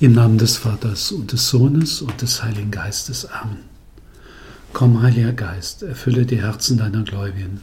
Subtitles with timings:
[0.00, 3.24] Im Namen des Vaters und des Sohnes und des Heiligen Geistes.
[3.24, 3.64] Amen.
[4.72, 7.62] Komm, Heiliger Geist, erfülle die Herzen deiner Gläubigen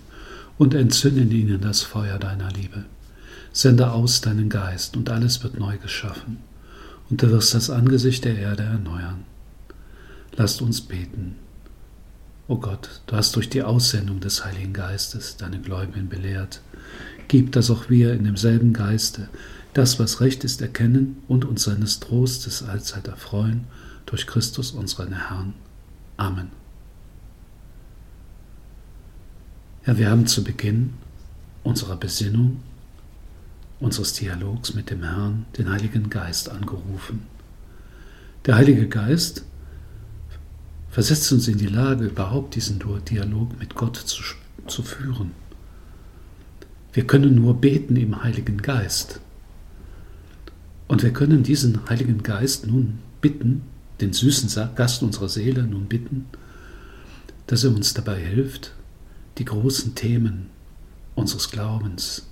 [0.58, 2.84] und entzünde in ihnen das Feuer deiner Liebe.
[3.54, 6.40] Sende aus deinen Geist und alles wird neu geschaffen
[7.10, 9.24] und du wirst das Angesicht der Erde erneuern.
[10.36, 11.36] Lasst uns beten.
[12.50, 16.62] O Gott, du hast durch die Aussendung des Heiligen Geistes deine Gläubigen belehrt.
[17.28, 19.30] Gib, dass auch wir in demselben Geiste
[19.74, 23.66] das, was recht ist, erkennen und uns seines Trostes allzeit erfreuen,
[24.06, 25.54] durch Christus unseren Herrn.
[26.18, 26.50] Amen.
[29.86, 30.94] Ja, wir haben zu Beginn
[31.64, 32.62] unserer Besinnung,
[33.80, 37.28] unseres Dialogs mit dem Herrn, den Heiligen Geist angerufen.
[38.46, 39.44] Der Heilige Geist
[40.90, 44.24] versetzt uns in die Lage, überhaupt diesen Dialog mit Gott zu,
[44.68, 45.32] zu führen.
[46.96, 49.20] Wir können nur beten im Heiligen Geist.
[50.88, 53.64] Und wir können diesen Heiligen Geist nun bitten,
[54.00, 56.28] den süßen Gast unserer Seele nun bitten,
[57.48, 58.72] dass er uns dabei hilft,
[59.40, 60.46] die großen Themen
[61.16, 62.30] unseres Glaubens,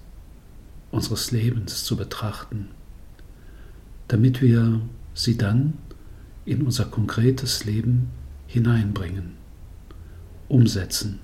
[0.92, 2.70] unseres Lebens zu betrachten,
[4.08, 4.80] damit wir
[5.14, 5.73] sie dann
[6.45, 8.11] in unser konkretes Leben
[8.48, 9.33] hineinbringen,
[10.48, 11.20] umsetzen.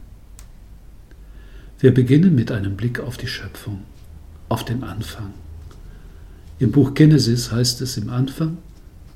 [1.82, 3.84] Wir beginnen mit einem Blick auf die Schöpfung,
[4.50, 5.34] auf den Anfang.
[6.60, 8.58] Im Buch Genesis heißt es im Anfang,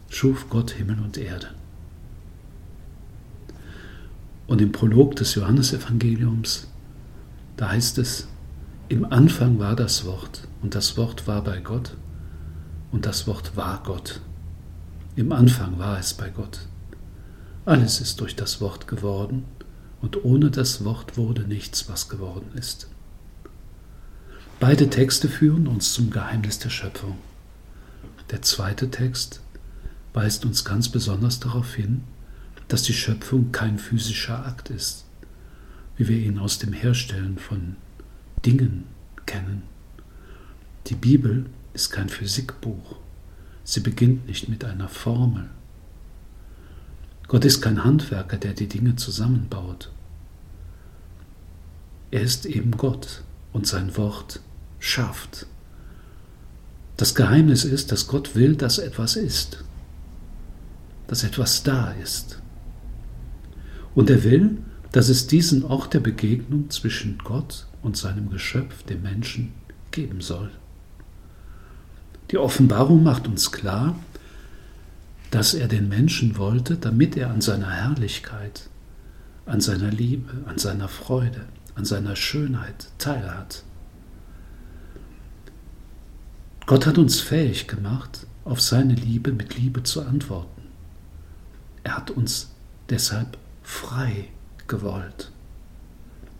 [0.08, 1.50] schuf Gott Himmel und Erde.
[4.48, 6.70] Und im Prolog des Johannesevangeliums,
[7.58, 8.30] da heißt es,
[8.88, 11.98] im Anfang war das Wort und das Wort war bei Gott
[12.94, 14.22] und das Wort war Gott.
[15.18, 16.60] Im Anfang war es bei Gott.
[17.66, 19.44] Alles ist durch das Wort geworden
[20.04, 22.90] und ohne das Wort wurde nichts, was geworden ist.
[24.60, 27.18] Beide Texte führen uns zum Geheimnis der Schöpfung.
[28.30, 29.40] Der zweite Text
[30.12, 32.04] weist uns ganz besonders darauf hin,
[32.68, 35.06] dass die Schöpfung kein physischer Akt ist,
[35.96, 37.78] wie wir ihn aus dem Herstellen von
[38.46, 38.84] Dingen
[39.26, 39.64] kennen.
[40.88, 42.98] Die Bibel ist kein Physikbuch.
[43.64, 45.50] Sie beginnt nicht mit einer Formel.
[47.28, 49.92] Gott ist kein Handwerker, der die Dinge zusammenbaut.
[52.12, 53.24] Er ist eben Gott
[53.54, 54.40] und sein Wort
[54.80, 55.48] schafft.
[56.98, 59.64] Das Geheimnis ist, dass Gott will, dass etwas ist,
[61.08, 62.40] dass etwas da ist.
[63.96, 64.58] Und er will,
[64.92, 69.54] dass es diesen Ort der Begegnung zwischen Gott und seinem Geschöpf, dem Menschen,
[69.92, 70.52] geben soll.
[72.32, 73.96] Die Offenbarung macht uns klar,
[75.34, 78.70] dass er den Menschen wollte, damit er an seiner Herrlichkeit,
[79.48, 83.64] an seiner Liebe, an seiner Freude, an seiner Schönheit teilhat.
[86.68, 90.62] Gott hat uns fähig gemacht, auf seine Liebe mit Liebe zu antworten.
[91.84, 92.52] Er hat uns
[92.92, 94.30] deshalb frei
[94.68, 95.32] gewollt.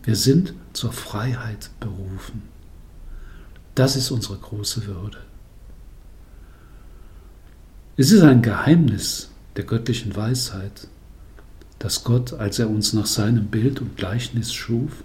[0.04, 2.42] Wir sind zur Freiheit berufen.
[3.74, 5.18] Das ist unsere große Würde.
[7.96, 10.88] Es ist ein Geheimnis der göttlichen Weisheit,
[11.78, 15.04] dass Gott, als er uns nach seinem Bild und Gleichnis schuf,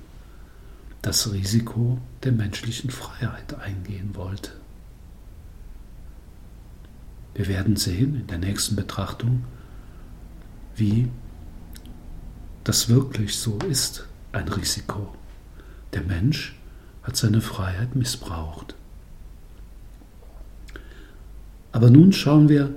[1.03, 4.53] das Risiko der menschlichen Freiheit eingehen wollte.
[7.35, 9.43] Wir werden sehen in der nächsten Betrachtung,
[10.75, 11.09] wie
[12.63, 15.15] das wirklich so ist, ein Risiko.
[15.93, 16.57] Der Mensch
[17.03, 18.73] hat seine Freiheit missbraucht.
[21.71, 22.73] Aber nun schauen wir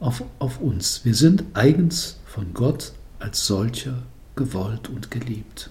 [0.00, 1.04] auf, auf uns.
[1.04, 4.02] Wir sind eigens von Gott als solcher
[4.36, 5.70] gewollt und geliebt.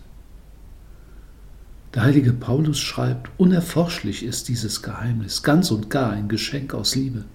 [1.93, 7.25] Der heilige Paulus schreibt, unerforschlich ist dieses Geheimnis, ganz und gar ein Geschenk aus Liebe.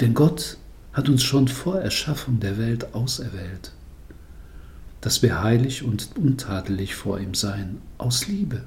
[0.00, 0.58] Denn Gott
[0.92, 3.72] hat uns schon vor Erschaffung der Welt auserwählt,
[5.00, 8.64] dass wir heilig und untadelig vor ihm seien, aus Liebe.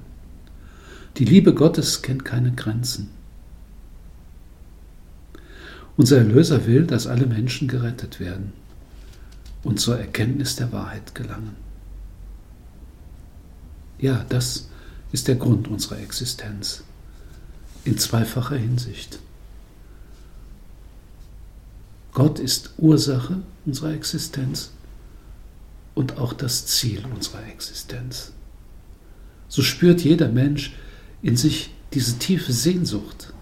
[1.18, 3.12] Die Liebe Gottes kennt keine Grenzen.
[5.96, 8.54] Unser Erlöser will, dass alle Menschen gerettet werden
[9.64, 11.56] und zur Erkenntnis der Wahrheit gelangen.
[14.00, 14.70] Ja, das
[15.12, 16.84] ist der Grund unserer Existenz
[17.86, 19.20] in zweifacher Hinsicht.
[22.14, 24.72] Gott ist Ursache unserer Existenz
[25.96, 28.32] und auch das Ziel unserer Existenz.
[29.48, 30.74] So spürt jeder Mensch
[31.22, 33.34] in sich diese tiefe Sehnsucht,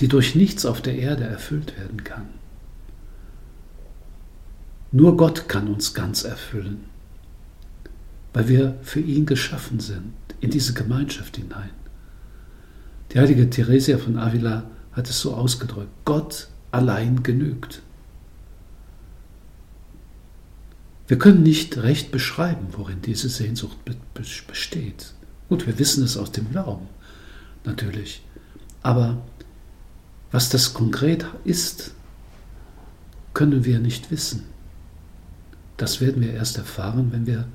[0.00, 2.26] die durch nichts auf der Erde erfüllt werden kann.
[4.92, 6.84] Nur Gott kann uns ganz erfüllen,
[8.32, 11.70] weil wir für ihn geschaffen sind, in diese Gemeinschaft hinein.
[13.12, 15.90] Die heilige Theresia von Avila hat es so ausgedrückt.
[16.04, 17.82] Gott allein genügt.
[21.06, 23.78] Wir können nicht recht beschreiben, worin diese Sehnsucht
[24.46, 25.14] besteht.
[25.48, 26.86] Gut, wir wissen es aus dem Glauben,
[27.64, 28.22] natürlich.
[28.82, 29.22] Aber
[30.30, 31.92] was das konkret ist,
[33.34, 34.44] können wir nicht wissen.
[35.76, 37.46] Das werden wir erst erfahren, wenn wir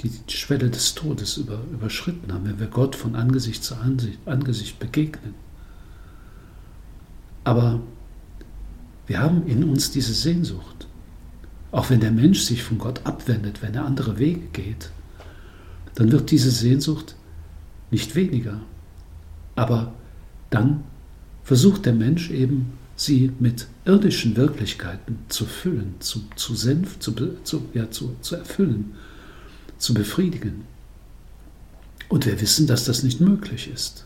[0.00, 3.76] die Schwelle des Todes über, überschritten haben, wenn wir Gott von Angesicht zu
[4.24, 5.34] Angesicht begegnen.
[7.44, 7.80] Aber
[9.06, 10.86] wir haben in uns diese Sehnsucht.
[11.72, 14.90] Auch wenn der Mensch sich von Gott abwendet, wenn er andere Wege geht,
[15.94, 17.14] dann wird diese Sehnsucht
[17.90, 18.60] nicht weniger.
[19.54, 19.92] Aber
[20.50, 20.84] dann
[21.50, 27.12] versucht der Mensch eben, sie mit irdischen Wirklichkeiten zu füllen, zu, zu, senf, zu,
[27.42, 28.92] zu, ja, zu, zu erfüllen,
[29.76, 30.62] zu befriedigen.
[32.08, 34.04] Und wir wissen, dass das nicht möglich ist.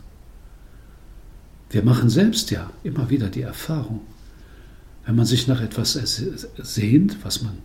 [1.68, 4.00] Wir machen selbst ja immer wieder die Erfahrung,
[5.04, 6.00] wenn man sich nach etwas
[6.62, 7.58] sehnt, was man,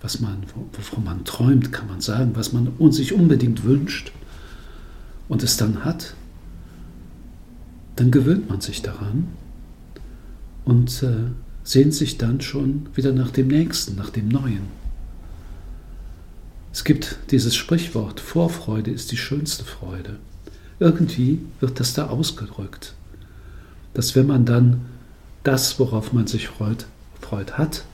[0.00, 4.12] was man, wovon man träumt, kann man sagen, was man sich unbedingt wünscht
[5.28, 6.14] und es dann hat,
[7.96, 9.28] dann gewöhnt man sich daran
[10.64, 11.30] und äh,
[11.64, 14.62] sehnt sich dann schon wieder nach dem Nächsten, nach dem Neuen.
[16.72, 20.18] Es gibt dieses Sprichwort, Vorfreude ist die schönste Freude.
[20.78, 22.92] Irgendwie wird das da ausgedrückt,
[23.94, 24.82] dass wenn man dann
[25.42, 26.86] das, worauf man sich freut,
[27.20, 27.84] freut hat,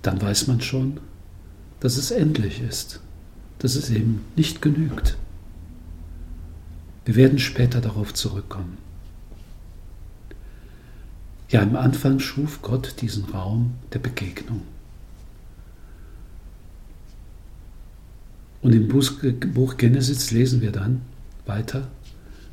[0.00, 1.00] dann weiß man schon,
[1.80, 3.00] dass es endlich ist,
[3.58, 5.16] dass es eben nicht genügt.
[7.04, 8.78] Wir werden später darauf zurückkommen.
[11.48, 14.62] Ja, im Anfang schuf Gott diesen Raum der Begegnung.
[18.62, 21.02] Und im Buch Genesis lesen wir dann
[21.46, 21.88] weiter,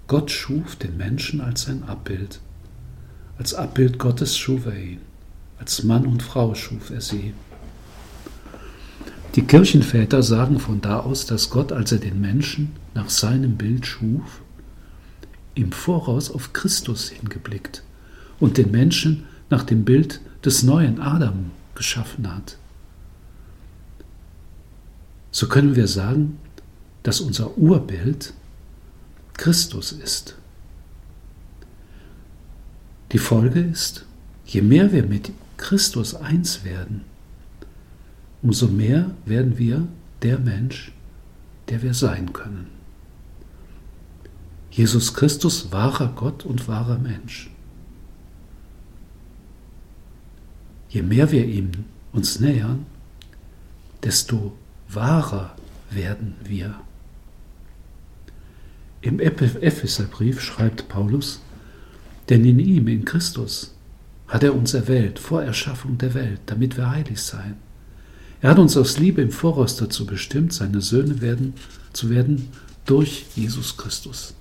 [0.08, 2.40] Gott schuf den Menschen als sein Abbild.
[3.38, 5.00] Als Abbild Gottes schuf er ihn.
[5.60, 7.34] Als Mann und Frau schuf er sie.
[9.36, 13.86] Die Kirchenväter sagen von da aus, dass Gott, als er den Menschen nach seinem Bild
[13.86, 14.42] schuf,
[15.56, 17.82] im Voraus auf Christus hingeblickt
[18.42, 22.58] und den Menschen nach dem Bild des neuen Adam geschaffen hat.
[25.32, 26.40] So können wir sagen,
[27.04, 28.34] dass unser Urbild
[29.34, 30.36] Christus ist.
[33.14, 34.06] Die Folge ist,
[34.46, 37.06] je mehr wir mit Christus eins werden,
[38.42, 39.88] umso mehr werden wir
[40.22, 40.92] der Mensch,
[41.70, 42.79] der wir sein können.
[44.72, 47.50] Jesus Christus, wahrer Gott und wahrer Mensch.
[50.90, 51.72] Je mehr wir ihm
[52.12, 52.86] uns nähern,
[54.04, 54.58] desto
[54.88, 55.56] wahrer
[55.92, 56.76] werden wir.
[59.02, 61.42] Im Epheserbrief schreibt Paulus,
[62.28, 63.76] denn in ihm, in Christus,
[64.28, 67.56] hat er uns erwählt vor Erschaffung der Welt, damit wir heilig seien.
[68.42, 71.54] Er hat uns aus Liebe im Voraus dazu bestimmt, seine Söhne werden,
[71.94, 72.50] zu werden
[72.86, 74.34] durch Jesus Christus.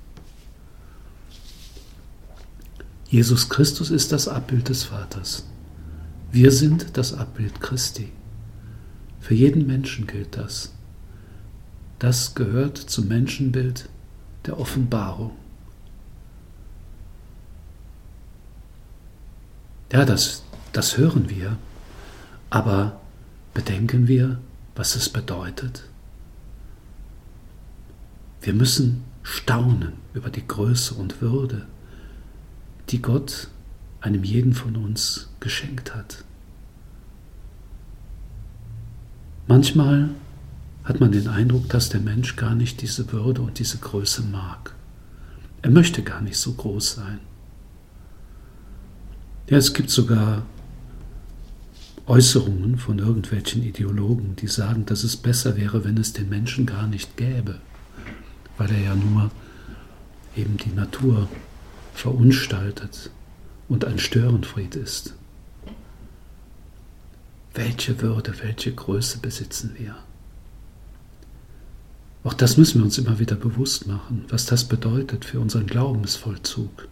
[3.09, 5.47] Jesus Christus ist das Abbild des Vaters.
[6.31, 8.13] Wir sind das Abbild Christi.
[9.19, 10.75] Für jeden Menschen gilt das.
[11.99, 13.89] Das gehört zum Menschenbild
[14.45, 15.33] der Offenbarung.
[19.91, 21.57] Ja, das, das hören wir,
[22.51, 23.01] aber
[23.55, 24.39] bedenken wir,
[24.77, 25.85] was es bedeutet?
[28.43, 31.67] Wir müssen staunen über die Größe und Würde,
[32.91, 33.49] die Gott
[34.01, 36.25] einem jeden von uns geschenkt hat.
[39.47, 40.11] Manchmal
[40.85, 44.75] hat man den Eindruck, dass der Mensch gar nicht diese Würde und diese Größe mag.
[45.63, 47.19] Er möchte gar nicht so groß sein.
[49.49, 50.43] Ja, es gibt sogar
[52.07, 56.87] Äußerungen von irgendwelchen Ideologen, die sagen, dass es besser wäre, wenn es den Menschen gar
[56.87, 57.57] nicht gäbe,
[58.57, 59.31] weil er ja nur
[60.37, 61.29] eben die Natur
[61.99, 63.11] verunstaltet
[63.69, 65.15] und ein Störenfried ist.
[67.55, 69.97] Welche Würde, welche Größe besitzen wir?
[72.25, 76.89] Auch das müssen wir uns immer wieder bewusst machen, was das bedeutet für unseren Glaubensvollzug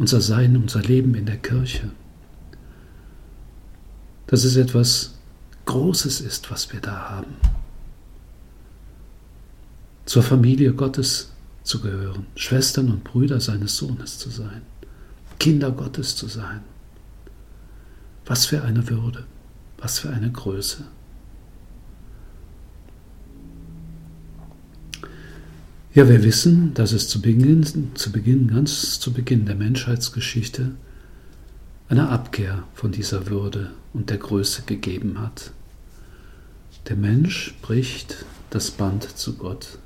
[0.00, 1.90] unser Sein, unser Leben in der Kirche.
[4.26, 5.18] Dass es etwas
[5.66, 7.34] Großes ist, was wir da haben.
[10.06, 11.32] Zur Familie Gottes
[11.62, 14.62] zu gehören, Schwestern und Brüder seines Sohnes zu sein,
[15.38, 16.60] Kinder Gottes zu sein.
[18.26, 19.24] Was für eine Würde,
[19.78, 20.84] was für eine Größe.
[25.92, 27.64] Ja, wir wissen, dass es zu Beginn,
[27.94, 30.70] zu Beginn, ganz zu Beginn der Menschheitsgeschichte
[31.88, 35.50] eine Abkehr von dieser Würde und der Größe gegeben hat.
[36.88, 39.78] Der Mensch bricht das Band zu Gott.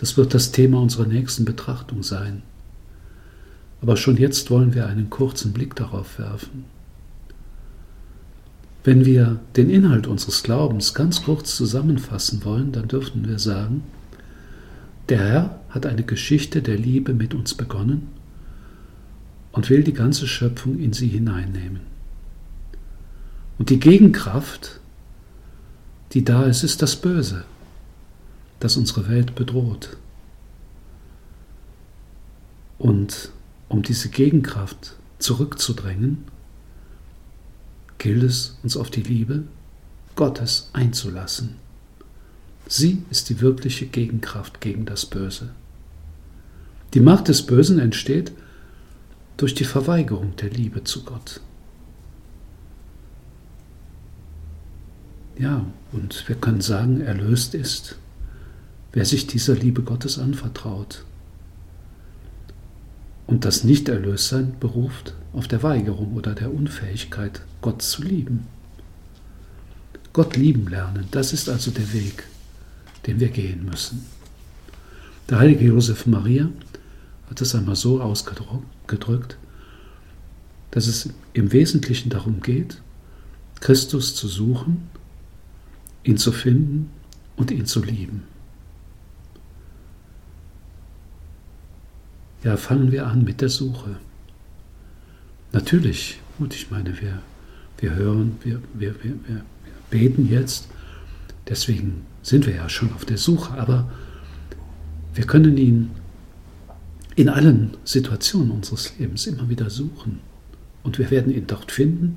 [0.00, 2.40] Das wird das Thema unserer nächsten Betrachtung sein.
[3.82, 6.64] Aber schon jetzt wollen wir einen kurzen Blick darauf werfen.
[8.82, 13.82] Wenn wir den Inhalt unseres Glaubens ganz kurz zusammenfassen wollen, dann dürften wir sagen,
[15.10, 18.08] der Herr hat eine Geschichte der Liebe mit uns begonnen
[19.52, 21.80] und will die ganze Schöpfung in sie hineinnehmen.
[23.58, 24.80] Und die Gegenkraft,
[26.12, 27.44] die da ist, ist das Böse,
[28.60, 29.96] das unsere Welt bedroht.
[32.78, 33.30] Und
[33.68, 36.24] um diese Gegenkraft zurückzudrängen,
[37.98, 39.44] gilt es, uns auf die Liebe
[40.16, 41.56] Gottes einzulassen.
[42.66, 45.50] Sie ist die wirkliche Gegenkraft gegen das Böse.
[46.94, 48.32] Die Macht des Bösen entsteht
[49.36, 51.40] durch die Verweigerung der Liebe zu Gott.
[55.38, 57.96] Ja, und wir können sagen, erlöst ist,
[58.92, 61.04] wer sich dieser Liebe Gottes anvertraut.
[63.26, 68.46] Und das Nichterlöstsein beruft auf der Weigerung oder der Unfähigkeit, Gott zu lieben.
[70.12, 72.24] Gott lieben lernen, das ist also der Weg,
[73.06, 74.04] den wir gehen müssen.
[75.28, 76.50] Der heilige Josef Maria
[77.28, 79.36] hat es einmal so ausgedrückt,
[80.72, 82.82] dass es im Wesentlichen darum geht,
[83.60, 84.88] Christus zu suchen,
[86.02, 86.90] ihn zu finden
[87.36, 88.24] und ihn zu lieben.
[92.42, 93.96] Ja, fangen wir an mit der Suche.
[95.52, 97.20] Natürlich, gut, ich meine, wir,
[97.78, 99.42] wir hören, wir, wir, wir, wir
[99.90, 100.68] beten jetzt,
[101.48, 103.90] deswegen sind wir ja schon auf der Suche, aber
[105.14, 105.90] wir können ihn
[107.16, 110.20] in allen Situationen unseres Lebens immer wieder suchen.
[110.82, 112.16] Und wir werden ihn dort finden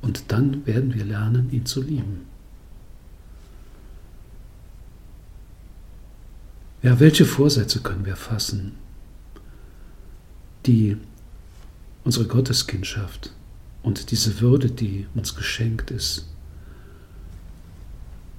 [0.00, 2.26] und dann werden wir lernen, ihn zu lieben.
[6.82, 8.72] Ja, welche Vorsätze können wir fassen,
[10.66, 10.96] die
[12.04, 13.32] unsere Gotteskindschaft
[13.82, 16.26] und diese Würde, die uns geschenkt ist,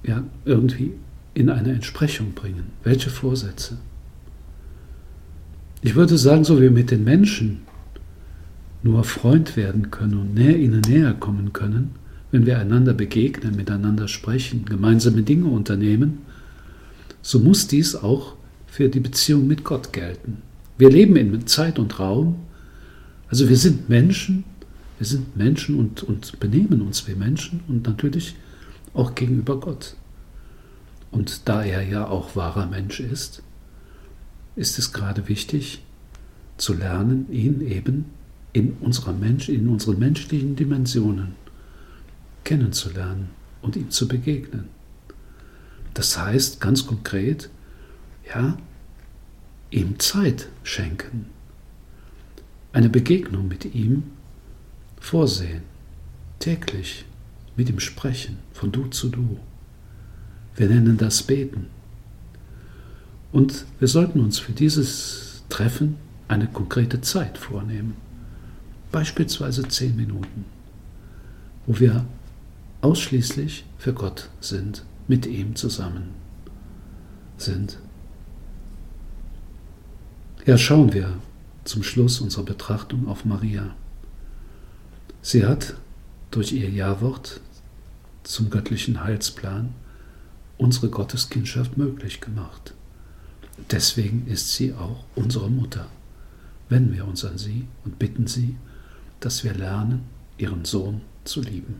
[0.02, 0.92] ja, irgendwie
[1.32, 2.66] in eine Entsprechung bringen.
[2.82, 3.78] Welche Vorsätze?
[5.80, 7.62] Ich würde sagen, so wie wir mit den Menschen
[8.82, 11.94] nur Freund werden können und näher ihnen näher kommen können,
[12.30, 16.18] wenn wir einander begegnen, miteinander sprechen, gemeinsame Dinge unternehmen,
[17.22, 18.34] so muss dies auch
[18.66, 20.42] für die Beziehung mit Gott gelten.
[20.76, 22.40] Wir leben in Zeit und Raum,
[23.28, 24.44] also wir sind Menschen,
[24.98, 28.36] wir sind Menschen und, und benehmen uns wie Menschen und natürlich
[28.92, 29.96] auch gegenüber Gott.
[31.10, 33.42] Und da er ja auch wahrer Mensch ist,
[34.56, 35.82] ist es gerade wichtig
[36.56, 38.06] zu lernen, ihn eben
[38.52, 41.34] in, unserer Mensch, in unseren menschlichen Dimensionen
[42.44, 43.30] kennenzulernen
[43.62, 44.68] und ihm zu begegnen.
[45.94, 47.50] Das heißt ganz konkret,
[48.28, 48.56] ja,
[49.74, 51.26] ihm Zeit schenken,
[52.72, 54.04] eine Begegnung mit ihm
[55.00, 55.62] vorsehen,
[56.38, 57.04] täglich
[57.56, 59.38] mit ihm sprechen, von du zu du.
[60.56, 61.66] Wir nennen das Beten.
[63.32, 65.96] Und wir sollten uns für dieses Treffen
[66.28, 67.96] eine konkrete Zeit vornehmen,
[68.92, 70.44] beispielsweise zehn Minuten,
[71.66, 72.06] wo wir
[72.80, 76.10] ausschließlich für Gott sind, mit ihm zusammen
[77.36, 77.78] sind.
[80.46, 81.08] Ja, schauen wir
[81.64, 83.74] zum Schluss unserer Betrachtung auf Maria.
[85.22, 85.74] Sie hat
[86.30, 87.40] durch ihr Ja-Wort
[88.24, 89.72] zum göttlichen Heilsplan
[90.58, 92.74] unsere Gotteskindschaft möglich gemacht.
[93.70, 95.86] Deswegen ist sie auch unsere Mutter.
[96.68, 98.56] Wenden wir uns an sie und bitten sie,
[99.20, 100.02] dass wir lernen,
[100.36, 101.76] ihren Sohn zu lieben.